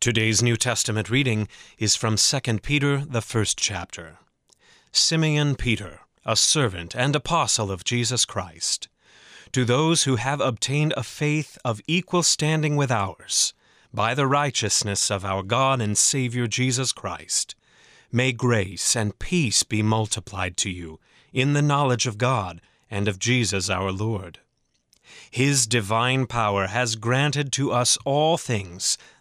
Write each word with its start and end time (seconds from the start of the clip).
Today's 0.00 0.40
New 0.40 0.56
Testament 0.56 1.10
reading 1.10 1.48
is 1.76 1.96
from 1.96 2.14
2 2.14 2.58
Peter, 2.60 2.98
the 2.98 3.20
first 3.20 3.58
chapter. 3.58 4.18
Simeon 4.92 5.56
Peter, 5.56 6.02
a 6.24 6.36
servant 6.36 6.94
and 6.94 7.16
apostle 7.16 7.72
of 7.72 7.82
Jesus 7.82 8.24
Christ, 8.24 8.88
to 9.50 9.64
those 9.64 10.04
who 10.04 10.14
have 10.14 10.40
obtained 10.40 10.94
a 10.96 11.02
faith 11.02 11.58
of 11.64 11.80
equal 11.88 12.22
standing 12.22 12.76
with 12.76 12.92
ours, 12.92 13.54
by 13.92 14.14
the 14.14 14.28
righteousness 14.28 15.10
of 15.10 15.24
our 15.24 15.42
God 15.42 15.80
and 15.80 15.98
Savior 15.98 16.46
Jesus 16.46 16.92
Christ, 16.92 17.56
may 18.12 18.30
grace 18.30 18.94
and 18.94 19.18
peace 19.18 19.64
be 19.64 19.82
multiplied 19.82 20.56
to 20.58 20.70
you 20.70 21.00
in 21.32 21.54
the 21.54 21.62
knowledge 21.62 22.06
of 22.06 22.18
God 22.18 22.60
and 22.88 23.08
of 23.08 23.18
Jesus 23.18 23.68
our 23.68 23.90
Lord. 23.90 24.38
His 25.30 25.66
divine 25.66 26.26
power 26.26 26.68
has 26.68 26.94
granted 26.94 27.50
to 27.54 27.72
us 27.72 27.98
all 28.04 28.36
things 28.38 28.96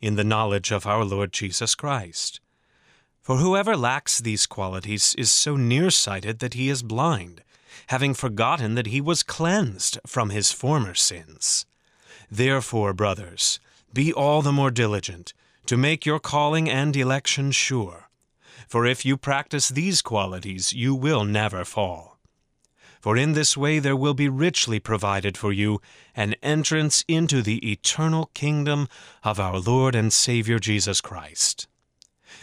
in 0.00 0.16
the 0.16 0.24
knowledge 0.24 0.70
of 0.70 0.86
our 0.86 1.04
Lord 1.04 1.32
Jesus 1.32 1.74
Christ. 1.74 2.40
For 3.20 3.38
whoever 3.38 3.76
lacks 3.76 4.18
these 4.20 4.46
qualities 4.46 5.14
is 5.16 5.30
so 5.30 5.56
nearsighted 5.56 6.38
that 6.40 6.54
he 6.54 6.68
is 6.68 6.82
blind, 6.82 7.42
having 7.88 8.14
forgotten 8.14 8.74
that 8.74 8.88
he 8.88 9.00
was 9.00 9.22
cleansed 9.22 9.98
from 10.06 10.30
his 10.30 10.52
former 10.52 10.94
sins. 10.94 11.66
Therefore, 12.30 12.92
brothers, 12.92 13.60
be 13.92 14.12
all 14.12 14.42
the 14.42 14.52
more 14.52 14.70
diligent 14.70 15.32
to 15.66 15.76
make 15.76 16.04
your 16.04 16.20
calling 16.20 16.68
and 16.68 16.94
election 16.96 17.50
sure. 17.50 18.08
For 18.68 18.86
if 18.86 19.04
you 19.04 19.16
practice 19.16 19.68
these 19.68 20.02
qualities, 20.02 20.72
you 20.72 20.94
will 20.94 21.24
never 21.24 21.64
fall 21.64 22.13
for 23.04 23.18
in 23.18 23.34
this 23.34 23.54
way 23.54 23.78
there 23.78 23.94
will 23.94 24.14
be 24.14 24.30
richly 24.30 24.80
provided 24.80 25.36
for 25.36 25.52
you 25.52 25.78
an 26.16 26.34
entrance 26.42 27.04
into 27.06 27.42
the 27.42 27.58
eternal 27.70 28.30
kingdom 28.32 28.88
of 29.22 29.38
our 29.38 29.58
Lord 29.58 29.94
and 29.94 30.10
Savior 30.10 30.58
Jesus 30.58 31.02
Christ. 31.02 31.68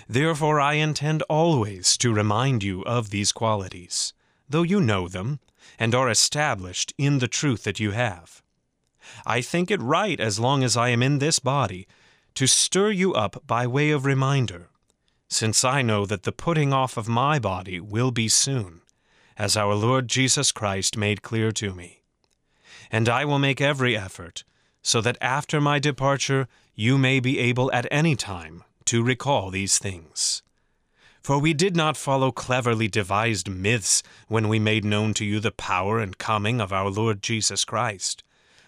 Therefore 0.08 0.60
I 0.60 0.74
intend 0.74 1.24
always 1.24 1.98
to 1.98 2.14
remind 2.14 2.62
you 2.62 2.84
of 2.84 3.10
these 3.10 3.32
qualities, 3.32 4.14
though 4.48 4.62
you 4.62 4.80
know 4.80 5.08
them, 5.08 5.40
and 5.80 5.96
are 5.96 6.12
established 6.12 6.94
in 6.96 7.18
the 7.18 7.28
truth 7.28 7.64
that 7.64 7.80
you 7.80 7.90
have. 7.90 8.44
I 9.26 9.42
think 9.42 9.72
it 9.72 9.82
right, 9.82 10.20
as 10.20 10.40
long 10.40 10.64
as 10.64 10.78
I 10.78 10.90
am 10.90 11.02
in 11.02 11.18
this 11.18 11.40
body, 11.40 11.88
to 12.36 12.46
stir 12.46 12.92
you 12.92 13.16
up 13.16 13.42
by 13.48 13.66
way 13.66 13.90
of 13.90 14.06
reminder, 14.06 14.70
since 15.28 15.64
I 15.64 15.82
know 15.82 16.06
that 16.06 16.22
the 16.22 16.32
putting 16.32 16.72
off 16.72 16.98
of 16.98 17.08
my 17.08 17.40
body 17.40 17.80
will 17.80 18.12
be 18.12 18.28
soon 18.28 18.81
as 19.42 19.58
our 19.58 19.74
Lord 19.74 20.08
Jesus 20.08 20.52
Christ 20.52 20.96
made 20.96 21.24
clear 21.24 21.52
to 21.54 21.74
me. 21.74 22.04
And 22.92 23.10
I 23.10 23.26
will 23.26 23.40
make 23.40 23.60
every 23.60 23.98
effort, 23.98 24.44
so 24.84 25.02
that 25.02 25.18
after 25.20 25.60
my 25.60 25.80
departure 25.80 26.48
you 26.76 26.96
may 26.96 27.20
be 27.20 27.40
able 27.40 27.72
at 27.72 27.88
any 27.90 28.16
time 28.16 28.64
to 28.86 29.04
recall 29.04 29.50
these 29.50 29.80
things. 29.80 30.44
For 31.24 31.40
we 31.40 31.56
did 31.56 31.76
not 31.76 31.98
follow 31.98 32.32
cleverly 32.32 32.88
devised 32.88 33.50
myths 33.50 34.04
when 34.28 34.48
we 34.48 34.60
made 34.60 34.86
known 34.86 35.16
to 35.16 35.26
you 35.26 35.40
the 35.40 35.52
power 35.52 36.00
and 36.00 36.20
coming 36.20 36.62
of 36.62 36.72
our 36.72 36.92
Lord 36.92 37.24
Jesus 37.24 37.66
Christ, 37.66 38.24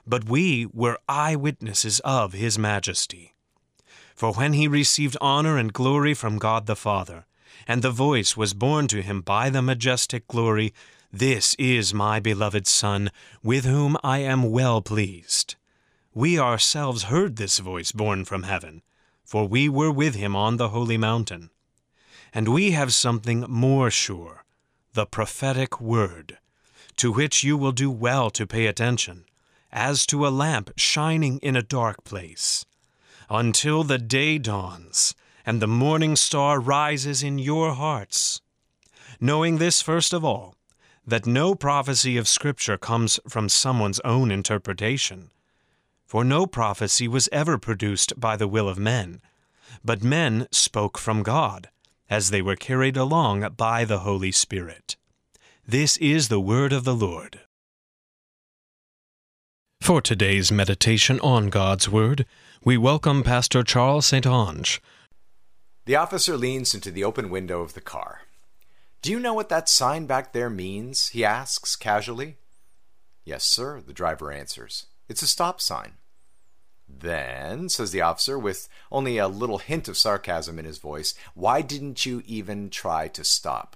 but 0.07 0.27
we 0.27 0.65
were 0.73 0.97
eyewitnesses 1.07 1.99
of 1.99 2.33
his 2.33 2.57
majesty. 2.57 3.35
For 4.15 4.33
when 4.33 4.53
he 4.53 4.67
received 4.67 5.17
honor 5.21 5.55
and 5.55 5.71
glory 5.71 6.15
from 6.15 6.39
God 6.39 6.65
the 6.65 6.75
Father, 6.75 7.27
and 7.67 7.81
the 7.81 7.91
voice 7.91 8.35
was 8.35 8.53
borne 8.53 8.87
to 8.87 9.01
him 9.01 9.21
by 9.21 9.49
the 9.49 9.61
majestic 9.61 10.27
glory, 10.27 10.73
This 11.11 11.53
is 11.55 11.93
my 11.93 12.19
beloved 12.19 12.67
Son, 12.67 13.11
with 13.41 13.65
whom 13.65 13.97
I 14.03 14.19
am 14.19 14.51
well 14.51 14.81
pleased. 14.81 15.55
We 16.13 16.39
ourselves 16.39 17.03
heard 17.03 17.35
this 17.35 17.59
voice 17.59 17.91
borne 17.91 18.25
from 18.25 18.43
heaven, 18.43 18.81
for 19.25 19.47
we 19.47 19.67
were 19.69 19.91
with 19.91 20.15
him 20.15 20.35
on 20.35 20.57
the 20.57 20.69
holy 20.69 20.97
mountain. 20.97 21.49
And 22.33 22.49
we 22.49 22.71
have 22.71 22.93
something 22.93 23.41
more 23.47 23.89
sure, 23.89 24.43
the 24.93 25.05
prophetic 25.05 25.79
word, 25.79 26.37
to 26.97 27.11
which 27.11 27.43
you 27.43 27.57
will 27.57 27.71
do 27.71 27.89
well 27.89 28.29
to 28.31 28.45
pay 28.45 28.67
attention, 28.67 29.25
as 29.71 30.05
to 30.07 30.27
a 30.27 30.29
lamp 30.29 30.71
shining 30.77 31.39
in 31.39 31.55
a 31.55 31.63
dark 31.63 32.03
place, 32.03 32.65
until 33.29 33.83
the 33.83 33.97
day 33.97 34.37
dawns 34.37 35.15
and 35.45 35.61
the 35.61 35.67
morning 35.67 36.15
star 36.15 36.59
rises 36.59 37.21
in 37.23 37.37
your 37.37 37.73
hearts. 37.73 38.41
Knowing 39.19 39.57
this 39.57 39.81
first 39.81 40.13
of 40.13 40.23
all, 40.23 40.55
that 41.05 41.25
no 41.25 41.53
prophecy 41.53 42.17
of 42.17 42.27
Scripture 42.27 42.77
comes 42.77 43.19
from 43.27 43.49
someone's 43.49 43.99
own 44.01 44.31
interpretation. 44.31 45.29
For 46.05 46.23
no 46.23 46.45
prophecy 46.45 47.07
was 47.07 47.29
ever 47.31 47.57
produced 47.57 48.19
by 48.19 48.37
the 48.37 48.47
will 48.47 48.69
of 48.69 48.77
men, 48.77 49.21
but 49.83 50.03
men 50.03 50.47
spoke 50.51 50.97
from 50.97 51.23
God, 51.23 51.69
as 52.09 52.29
they 52.29 52.41
were 52.41 52.55
carried 52.55 52.95
along 52.95 53.47
by 53.57 53.83
the 53.83 53.99
Holy 53.99 54.31
Spirit. 54.31 54.95
This 55.67 55.97
is 55.97 56.29
the 56.29 56.39
word 56.39 56.71
of 56.71 56.83
the 56.83 56.95
Lord. 56.95 57.41
For 59.81 60.01
today's 60.01 60.51
meditation 60.51 61.19
on 61.19 61.49
God's 61.49 61.89
Word, 61.89 62.25
we 62.63 62.77
welcome 62.77 63.23
Pastor 63.23 63.63
Charles 63.63 64.05
St. 64.05 64.25
Onge 64.25 64.79
the 65.85 65.95
officer 65.95 66.37
leans 66.37 66.73
into 66.73 66.91
the 66.91 67.03
open 67.03 67.29
window 67.29 67.61
of 67.61 67.73
the 67.73 67.81
car. 67.81 68.21
Do 69.01 69.11
you 69.11 69.19
know 69.19 69.33
what 69.33 69.49
that 69.49 69.67
sign 69.67 70.05
back 70.05 70.31
there 70.31 70.49
means? 70.49 71.09
he 71.09 71.25
asks 71.25 71.75
casually. 71.75 72.37
Yes, 73.25 73.43
sir, 73.43 73.81
the 73.81 73.93
driver 73.93 74.31
answers. 74.31 74.85
It's 75.09 75.21
a 75.21 75.27
stop 75.27 75.59
sign. 75.59 75.93
Then, 76.87 77.69
says 77.69 77.91
the 77.91 78.01
officer, 78.01 78.37
with 78.39 78.69
only 78.91 79.17
a 79.17 79.27
little 79.27 79.57
hint 79.57 79.87
of 79.87 79.97
sarcasm 79.97 80.59
in 80.59 80.65
his 80.65 80.77
voice, 80.77 81.13
why 81.33 81.61
didn't 81.61 82.05
you 82.05 82.23
even 82.25 82.69
try 82.69 83.07
to 83.09 83.23
stop? 83.23 83.75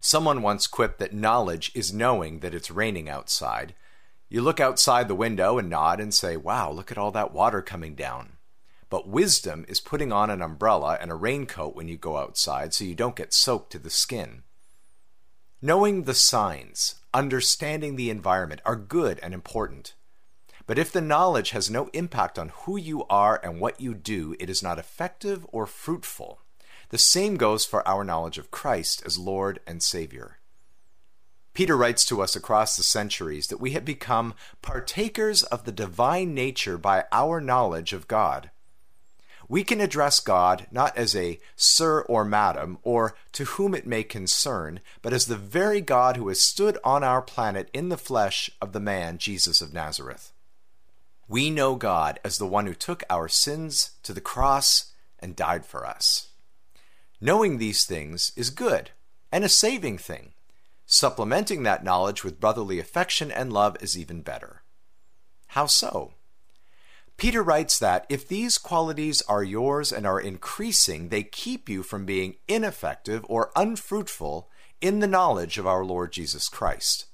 Someone 0.00 0.42
once 0.42 0.66
quipped 0.66 0.98
that 0.98 1.12
knowledge 1.12 1.72
is 1.74 1.92
knowing 1.92 2.40
that 2.40 2.54
it's 2.54 2.70
raining 2.70 3.08
outside. 3.08 3.74
You 4.28 4.42
look 4.42 4.60
outside 4.60 5.08
the 5.08 5.14
window 5.14 5.58
and 5.58 5.68
nod 5.68 6.00
and 6.00 6.14
say, 6.14 6.36
Wow, 6.36 6.70
look 6.70 6.92
at 6.92 6.98
all 6.98 7.10
that 7.10 7.32
water 7.32 7.60
coming 7.60 7.94
down. 7.94 8.37
But 8.90 9.08
wisdom 9.08 9.66
is 9.68 9.80
putting 9.80 10.12
on 10.12 10.30
an 10.30 10.40
umbrella 10.40 10.96
and 11.00 11.10
a 11.10 11.14
raincoat 11.14 11.76
when 11.76 11.88
you 11.88 11.96
go 11.96 12.16
outside 12.16 12.72
so 12.72 12.84
you 12.84 12.94
don't 12.94 13.16
get 13.16 13.34
soaked 13.34 13.70
to 13.72 13.78
the 13.78 13.90
skin. 13.90 14.44
Knowing 15.60 16.04
the 16.04 16.14
signs, 16.14 16.96
understanding 17.12 17.96
the 17.96 18.10
environment 18.10 18.62
are 18.64 18.76
good 18.76 19.20
and 19.22 19.34
important. 19.34 19.94
But 20.66 20.78
if 20.78 20.92
the 20.92 21.00
knowledge 21.00 21.50
has 21.50 21.70
no 21.70 21.88
impact 21.92 22.38
on 22.38 22.50
who 22.50 22.76
you 22.76 23.04
are 23.06 23.40
and 23.42 23.60
what 23.60 23.80
you 23.80 23.94
do, 23.94 24.36
it 24.38 24.48
is 24.48 24.62
not 24.62 24.78
effective 24.78 25.46
or 25.50 25.66
fruitful. 25.66 26.40
The 26.90 26.98
same 26.98 27.36
goes 27.36 27.66
for 27.66 27.86
our 27.86 28.04
knowledge 28.04 28.38
of 28.38 28.50
Christ 28.50 29.02
as 29.04 29.18
Lord 29.18 29.60
and 29.66 29.82
Savior. 29.82 30.38
Peter 31.52 31.76
writes 31.76 32.04
to 32.06 32.22
us 32.22 32.36
across 32.36 32.76
the 32.76 32.82
centuries 32.82 33.48
that 33.48 33.60
we 33.60 33.72
have 33.72 33.84
become 33.84 34.34
partakers 34.62 35.42
of 35.42 35.64
the 35.64 35.72
divine 35.72 36.32
nature 36.34 36.78
by 36.78 37.04
our 37.12 37.40
knowledge 37.40 37.92
of 37.92 38.06
God 38.08 38.50
we 39.48 39.64
can 39.64 39.80
address 39.80 40.20
God 40.20 40.66
not 40.70 40.96
as 40.96 41.16
a 41.16 41.38
sir 41.56 42.02
or 42.02 42.24
madam, 42.24 42.78
or 42.82 43.16
to 43.32 43.44
whom 43.44 43.74
it 43.74 43.86
may 43.86 44.02
concern, 44.02 44.80
but 45.00 45.12
as 45.12 45.26
the 45.26 45.36
very 45.36 45.80
God 45.80 46.16
who 46.16 46.28
has 46.28 46.40
stood 46.40 46.76
on 46.84 47.02
our 47.02 47.22
planet 47.22 47.70
in 47.72 47.88
the 47.88 47.96
flesh 47.96 48.50
of 48.60 48.72
the 48.72 48.80
man 48.80 49.16
Jesus 49.18 49.60
of 49.60 49.72
Nazareth. 49.72 50.32
We 51.28 51.50
know 51.50 51.76
God 51.76 52.20
as 52.24 52.38
the 52.38 52.46
one 52.46 52.66
who 52.66 52.74
took 52.74 53.02
our 53.08 53.28
sins 53.28 53.92
to 54.02 54.12
the 54.12 54.20
cross 54.20 54.92
and 55.18 55.34
died 55.34 55.64
for 55.64 55.86
us. 55.86 56.28
Knowing 57.20 57.58
these 57.58 57.84
things 57.84 58.32
is 58.36 58.50
good, 58.50 58.90
and 59.32 59.44
a 59.44 59.48
saving 59.48 59.98
thing. 59.98 60.32
Supplementing 60.86 61.62
that 61.62 61.84
knowledge 61.84 62.24
with 62.24 62.40
brotherly 62.40 62.78
affection 62.78 63.30
and 63.30 63.52
love 63.52 63.76
is 63.80 63.98
even 63.98 64.22
better. 64.22 64.62
How 65.48 65.66
so? 65.66 66.12
Peter 67.18 67.42
writes 67.42 67.80
that 67.80 68.06
if 68.08 68.28
these 68.28 68.58
qualities 68.58 69.22
are 69.22 69.42
yours 69.42 69.92
and 69.92 70.06
are 70.06 70.20
increasing, 70.20 71.08
they 71.08 71.24
keep 71.24 71.68
you 71.68 71.82
from 71.82 72.06
being 72.06 72.36
ineffective 72.46 73.26
or 73.28 73.50
unfruitful 73.56 74.48
in 74.80 75.00
the 75.00 75.06
knowledge 75.08 75.58
of 75.58 75.66
our 75.66 75.84
Lord 75.84 76.12
Jesus 76.12 76.48
Christ. 76.48 77.06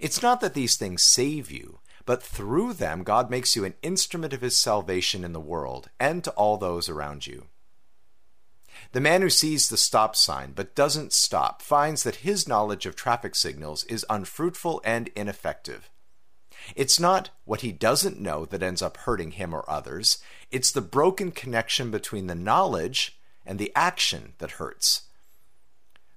It's 0.00 0.20
not 0.20 0.40
that 0.40 0.54
these 0.54 0.74
things 0.74 1.02
save 1.02 1.48
you, 1.48 1.78
but 2.04 2.24
through 2.24 2.72
them 2.72 3.04
God 3.04 3.30
makes 3.30 3.54
you 3.54 3.64
an 3.64 3.74
instrument 3.82 4.32
of 4.32 4.40
his 4.40 4.56
salvation 4.56 5.22
in 5.22 5.32
the 5.32 5.38
world 5.40 5.88
and 6.00 6.24
to 6.24 6.32
all 6.32 6.56
those 6.56 6.88
around 6.88 7.24
you. 7.24 7.46
The 8.90 9.00
man 9.00 9.22
who 9.22 9.30
sees 9.30 9.68
the 9.68 9.76
stop 9.76 10.16
sign 10.16 10.54
but 10.56 10.74
doesn't 10.74 11.12
stop 11.12 11.62
finds 11.62 12.02
that 12.02 12.16
his 12.16 12.48
knowledge 12.48 12.84
of 12.84 12.96
traffic 12.96 13.36
signals 13.36 13.84
is 13.84 14.04
unfruitful 14.10 14.82
and 14.84 15.08
ineffective. 15.14 15.88
It's 16.76 17.00
not 17.00 17.30
what 17.44 17.62
he 17.62 17.72
doesn't 17.72 18.20
know 18.20 18.44
that 18.46 18.62
ends 18.62 18.82
up 18.82 18.96
hurting 18.98 19.32
him 19.32 19.54
or 19.54 19.68
others, 19.68 20.18
it's 20.50 20.70
the 20.70 20.80
broken 20.80 21.30
connection 21.30 21.90
between 21.90 22.26
the 22.26 22.34
knowledge 22.34 23.18
and 23.44 23.58
the 23.58 23.72
action 23.74 24.34
that 24.38 24.52
hurts. 24.52 25.02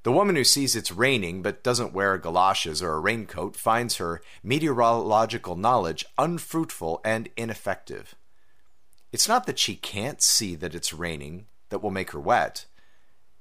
The 0.04 0.12
woman 0.12 0.36
who 0.36 0.44
sees 0.44 0.76
it's 0.76 0.92
raining 0.92 1.42
but 1.42 1.64
doesn't 1.64 1.94
wear 1.94 2.18
galoshes 2.20 2.82
or 2.84 2.94
a 2.94 3.00
raincoat 3.00 3.56
finds 3.56 3.96
her 3.96 4.22
meteorological 4.44 5.56
knowledge 5.56 6.06
unfruitful 6.18 7.02
and 7.04 7.28
ineffective. 7.36 8.14
It's 9.12 9.28
not 9.28 9.48
that 9.48 9.58
she 9.58 9.76
can't 9.76 10.22
see 10.22 10.54
that 10.56 10.76
it's 10.76 10.94
raining 10.94 11.48
that 11.70 11.80
will 11.82 11.90
make 11.90 12.12
her 12.12 12.20
wet. 12.20 12.66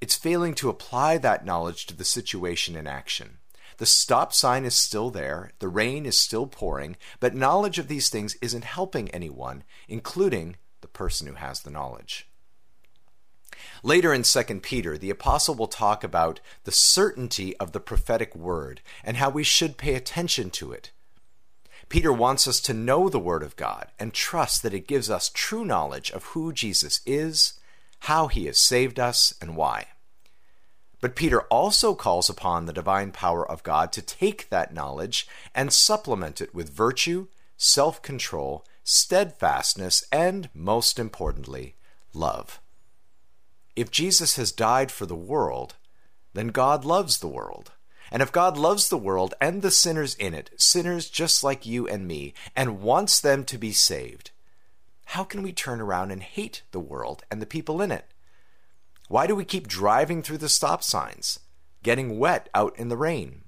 It's 0.01 0.15
failing 0.15 0.55
to 0.55 0.71
apply 0.71 1.19
that 1.19 1.45
knowledge 1.45 1.85
to 1.87 1.95
the 1.95 2.05
situation 2.05 2.77
in 2.77 2.87
action. 2.87 3.39
The 3.77 3.87
stop 3.87 4.33
sign 4.33 4.65
is 4.65 4.75
still 4.75 5.11
there, 5.11 5.53
the 5.59 5.69
rain 5.69 6.07
is 6.07 6.17
still 6.17 6.47
pouring, 6.47 6.97
but 7.21 7.35
knowledge 7.35 7.79
of 7.79 7.89
these 7.89 8.09
things 8.09 8.37
isn't 8.41 8.65
helping 8.65 9.11
anyone, 9.11 9.65
including 9.89 10.57
the 10.81 10.89
person 10.89 11.27
who 11.27 11.35
has 11.35 11.61
the 11.61 11.71
knowledge. 11.71 12.29
Later 13.83 14.13
in 14.13 14.23
2 14.23 14.43
Peter, 14.61 14.97
the 14.97 15.11
apostle 15.11 15.55
will 15.55 15.67
talk 15.67 16.05
about 16.05 16.41
the 16.65 16.73
certainty 16.73 17.57
of 17.59 17.73
the 17.73 17.81
prophetic 17.81 18.35
word 18.35 18.81
and 19.03 19.17
how 19.17 19.31
we 19.31 19.45
should 19.45 19.77
pay 19.77 19.95
attention 19.95 20.51
to 20.51 20.73
it. 20.73 20.91
Peter 21.89 22.13
wants 22.13 22.49
us 22.49 22.61
to 22.61 22.73
know 22.73 23.09
the 23.09 23.19
word 23.19 23.43
of 23.43 23.57
God 23.57 23.89
and 23.99 24.13
trust 24.13 24.63
that 24.63 24.75
it 24.75 24.89
gives 24.89 25.11
us 25.11 25.31
true 25.33 25.65
knowledge 25.65 26.11
of 26.11 26.25
who 26.27 26.53
Jesus 26.53 27.01
is 27.05 27.55
how 28.05 28.29
he 28.29 28.45
has 28.45 28.59
saved 28.59 29.01
us, 29.01 29.33
and 29.41 29.57
why. 29.57 29.87
But 31.05 31.17
Peter 31.17 31.43
also 31.51 31.95
calls 31.95 32.31
upon 32.31 32.65
the 32.65 32.73
divine 32.73 33.13
power 33.13 33.47
of 33.47 33.63
God 33.63 33.93
to 33.93 34.01
take 34.01 34.49
that 34.49 34.73
knowledge 34.73 35.29
and 35.55 35.71
supplement 35.71 36.41
it 36.41 36.55
with 36.55 36.75
virtue, 36.75 37.27
self 37.59 38.01
control, 38.01 38.65
steadfastness, 38.85 40.07
and, 40.11 40.49
most 40.55 40.99
importantly, 40.99 41.75
love. 42.15 42.59
If 43.77 43.91
Jesus 43.91 44.37
has 44.37 44.51
died 44.51 44.91
for 44.91 45.05
the 45.05 45.15
world, 45.15 45.75
then 46.33 46.49
God 46.49 46.87
loves 46.87 47.19
the 47.19 47.29
world. 47.29 47.73
And 48.11 48.23
if 48.23 48.33
God 48.33 48.57
loves 48.57 48.89
the 48.89 48.97
world 48.97 49.35
and 49.43 49.61
the 49.61 49.71
sinners 49.71 50.15
in 50.15 50.33
it, 50.33 50.53
sinners 50.57 51.11
just 51.11 51.45
like 51.45 51.67
you 51.67 51.87
and 51.87 52.09
me, 52.09 52.33
and 52.57 52.81
wants 52.81 53.21
them 53.21 53.45
to 53.45 53.59
be 53.59 53.73
saved, 53.73 54.31
how 55.05 55.23
can 55.23 55.43
we 55.43 55.53
turn 55.53 55.83
around 55.83 56.13
and 56.13 56.23
hate 56.23 56.63
the 56.71 56.81
world 56.81 57.25
and 57.31 57.43
the 57.43 57.47
people 57.47 57.83
in 57.83 57.93
it? 57.93 58.07
Why 59.09 59.27
do 59.27 59.35
we 59.35 59.45
keep 59.45 59.69
driving 59.69 60.23
through 60.23 60.39
the 60.39 60.49
stop 60.49 60.83
signs, 60.83 61.41
getting 61.83 62.19
wet 62.19 62.49
out 62.55 62.77
in 62.79 62.89
the 62.89 62.97
rain? 62.97 63.43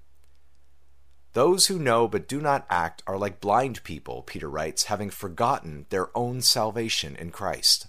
Those 1.32 1.66
who 1.66 1.78
know 1.78 2.08
but 2.08 2.28
do 2.28 2.40
not 2.40 2.66
act 2.70 3.02
are 3.06 3.18
like 3.18 3.40
blind 3.40 3.82
people, 3.84 4.22
Peter 4.22 4.48
writes, 4.48 4.84
having 4.84 5.10
forgotten 5.10 5.86
their 5.90 6.16
own 6.16 6.40
salvation 6.40 7.16
in 7.16 7.30
Christ. 7.30 7.88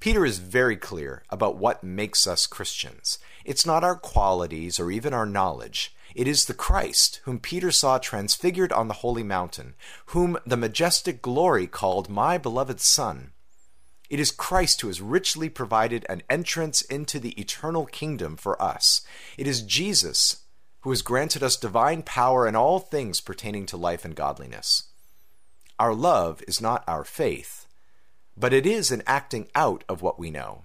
Peter 0.00 0.26
is 0.26 0.38
very 0.38 0.76
clear 0.76 1.22
about 1.30 1.56
what 1.56 1.82
makes 1.82 2.26
us 2.26 2.46
Christians. 2.46 3.18
It's 3.42 3.64
not 3.64 3.82
our 3.82 3.96
qualities 3.96 4.78
or 4.78 4.90
even 4.90 5.14
our 5.14 5.24
knowledge. 5.24 5.94
It 6.14 6.28
is 6.28 6.44
the 6.44 6.52
Christ 6.52 7.20
whom 7.24 7.38
Peter 7.38 7.70
saw 7.70 7.96
transfigured 7.96 8.70
on 8.70 8.88
the 8.88 9.00
holy 9.00 9.22
mountain, 9.22 9.74
whom 10.06 10.36
the 10.44 10.58
majestic 10.58 11.22
glory 11.22 11.66
called 11.66 12.10
my 12.10 12.36
beloved 12.36 12.80
Son. 12.80 13.32
It 14.14 14.20
is 14.20 14.30
Christ 14.30 14.80
who 14.80 14.86
has 14.86 15.00
richly 15.00 15.48
provided 15.48 16.06
an 16.08 16.22
entrance 16.30 16.82
into 16.82 17.18
the 17.18 17.32
eternal 17.40 17.84
kingdom 17.86 18.36
for 18.36 18.60
us. 18.62 19.02
It 19.36 19.48
is 19.48 19.62
Jesus 19.62 20.44
who 20.82 20.90
has 20.90 21.02
granted 21.02 21.42
us 21.42 21.56
divine 21.56 22.04
power 22.04 22.46
in 22.46 22.54
all 22.54 22.78
things 22.78 23.20
pertaining 23.20 23.66
to 23.66 23.76
life 23.76 24.04
and 24.04 24.14
godliness. 24.14 24.84
Our 25.80 25.94
love 25.94 26.44
is 26.46 26.60
not 26.60 26.84
our 26.86 27.02
faith 27.02 27.64
but 28.36 28.52
it 28.52 28.66
is 28.66 28.90
an 28.90 29.02
acting 29.06 29.48
out 29.54 29.84
of 29.88 30.02
what 30.02 30.18
we 30.18 30.30
know. 30.30 30.64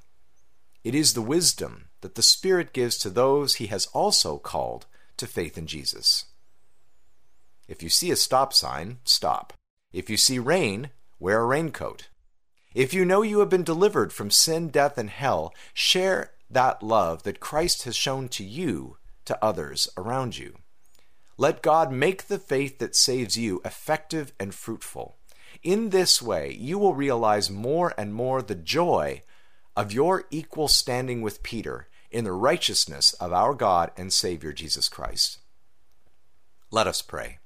It 0.83 0.95
is 0.95 1.13
the 1.13 1.21
wisdom 1.21 1.85
that 2.01 2.15
the 2.15 2.21
Spirit 2.21 2.73
gives 2.73 2.97
to 2.97 3.09
those 3.09 3.55
he 3.55 3.67
has 3.67 3.85
also 3.87 4.37
called 4.37 4.85
to 5.17 5.27
faith 5.27 5.57
in 5.57 5.67
Jesus. 5.67 6.25
If 7.67 7.83
you 7.83 7.89
see 7.89 8.09
a 8.09 8.15
stop 8.15 8.53
sign, 8.53 8.99
stop. 9.03 9.53
If 9.91 10.09
you 10.09 10.17
see 10.17 10.39
rain, 10.39 10.89
wear 11.19 11.41
a 11.41 11.45
raincoat. 11.45 12.07
If 12.73 12.93
you 12.93 13.03
know 13.03 13.21
you 13.23 13.39
have 13.39 13.49
been 13.49 13.63
delivered 13.63 14.13
from 14.13 14.29
sin, 14.29 14.69
death, 14.69 14.97
and 14.97 15.09
hell, 15.09 15.53
share 15.73 16.31
that 16.49 16.83
love 16.83 17.23
that 17.23 17.39
Christ 17.39 17.83
has 17.83 17.95
shown 17.95 18.29
to 18.29 18.43
you 18.43 18.97
to 19.25 19.43
others 19.43 19.87
around 19.97 20.37
you. 20.37 20.57
Let 21.37 21.61
God 21.61 21.91
make 21.91 22.27
the 22.27 22.37
faith 22.37 22.79
that 22.79 22.95
saves 22.95 23.37
you 23.37 23.61
effective 23.63 24.33
and 24.39 24.53
fruitful. 24.53 25.17
In 25.63 25.89
this 25.89 26.21
way, 26.21 26.53
you 26.53 26.77
will 26.77 26.93
realize 26.93 27.49
more 27.49 27.93
and 27.97 28.13
more 28.13 28.41
the 28.41 28.55
joy 28.55 29.23
of 29.75 29.91
your 29.91 30.25
equal 30.29 30.67
standing 30.67 31.21
with 31.21 31.43
Peter 31.43 31.87
in 32.11 32.23
the 32.23 32.31
righteousness 32.31 33.13
of 33.13 33.33
our 33.33 33.53
God 33.53 33.91
and 33.97 34.11
Savior 34.11 34.51
Jesus 34.51 34.89
Christ. 34.89 35.39
Let 36.71 36.87
us 36.87 37.01
pray. 37.01 37.38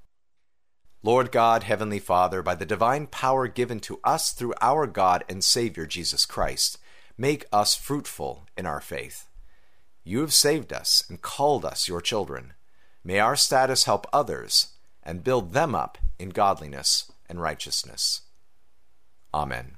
Lord 1.06 1.34
God, 1.34 1.64
Heavenly 1.64 2.00
Father, 2.00 2.42
by 2.42 2.56
the 2.56 2.66
divine 2.66 3.08
power 3.08 3.50
given 3.50 3.82
to 3.82 4.00
us 4.06 4.32
through 4.32 4.54
our 4.62 4.88
God 4.88 5.26
and 5.28 5.44
Savior 5.44 5.86
Jesus 5.86 6.26
Christ, 6.26 6.78
make 7.18 7.46
us 7.52 7.76
fruitful 7.76 8.46
in 8.58 8.66
our 8.66 8.80
faith. 8.80 9.28
You 10.06 10.22
have 10.22 10.34
saved 10.34 10.72
us 10.72 11.04
and 11.10 11.22
called 11.22 11.66
us 11.66 11.90
your 11.90 12.00
children. 12.00 12.54
May 13.04 13.20
our 13.20 13.36
status 13.36 13.84
help 13.84 14.08
others 14.13 14.70
and 15.04 15.25
build 15.25 15.51
them 15.51 15.75
up 15.75 15.98
in 16.18 16.30
godliness 16.30 17.12
and 17.27 17.42
righteousness. 17.42 18.22
Amen. 19.34 19.75